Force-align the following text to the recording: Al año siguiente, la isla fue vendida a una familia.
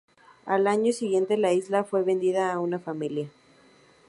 Al 0.47 0.65
año 0.65 0.93
siguiente, 0.93 1.37
la 1.37 1.53
isla 1.53 1.83
fue 1.83 2.01
vendida 2.01 2.51
a 2.51 2.57
una 2.59 2.79
familia. 2.79 3.29